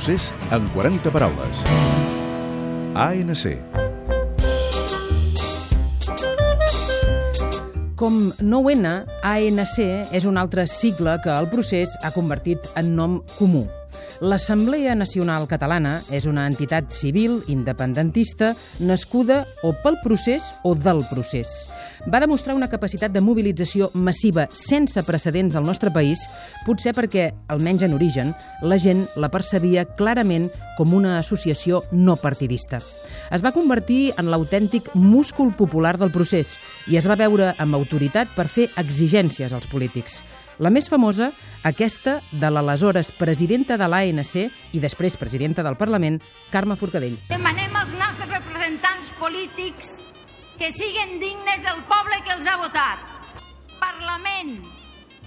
[0.00, 1.58] Procés en 40 paraules.
[2.96, 3.50] ANC.
[8.00, 9.76] Com 9N, ANC
[10.16, 13.66] és un altre sigle que el procés ha convertit en nom comú.
[14.20, 21.70] L'Assemblea Nacional Catalana és una entitat civil independentista nascuda o pel procés o del procés.
[22.08, 26.22] Va demostrar una capacitat de mobilització massiva sense precedents al nostre país,
[26.64, 30.48] potser perquè, almenys en origen, la gent la percebia clarament
[30.78, 32.80] com una associació no partidista.
[33.30, 36.56] Es va convertir en l'autèntic múscul popular del procés
[36.90, 40.22] i es va veure amb autoritat per fer exigències als polítics.
[40.60, 41.30] La més famosa,
[41.64, 44.34] aquesta de l'aleshores presidenta de l'ANC
[44.76, 46.18] i després presidenta del Parlament,
[46.52, 47.16] Carme Forcadell.
[47.30, 49.94] Demanem als nostres representants polítics
[50.60, 53.08] que siguin dignes del poble que els ha votat.
[53.80, 54.58] Parlament,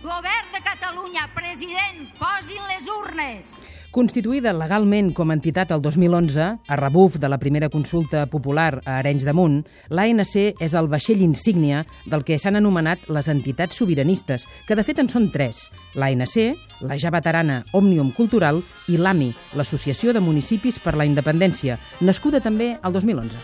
[0.05, 3.49] govern de Catalunya, president, posin les urnes.
[3.93, 8.95] Constituïda legalment com a entitat el 2011, a rebuf de la primera consulta popular a
[8.97, 9.59] Arenys de Munt,
[9.93, 14.97] l'ANC és el vaixell insígnia del que s'han anomenat les entitats sobiranistes, que de fet
[15.03, 20.97] en són tres, l'ANC, la ja veterana Òmnium Cultural i l'AMI, l'Associació de Municipis per
[20.97, 23.37] la Independència, nascuda també el 2011.